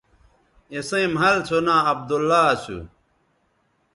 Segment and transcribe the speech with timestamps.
[0.73, 2.77] اِسئیں مَھل سو ناں عبداللہ اسو